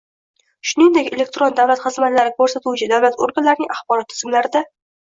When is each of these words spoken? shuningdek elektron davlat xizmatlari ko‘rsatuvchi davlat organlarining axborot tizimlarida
shuningdek 0.69 1.09
elektron 1.17 1.53
davlat 1.61 1.83
xizmatlari 1.83 2.35
ko‘rsatuvchi 2.41 2.91
davlat 2.95 3.25
organlarining 3.29 3.79
axborot 3.79 4.15
tizimlarida 4.17 4.69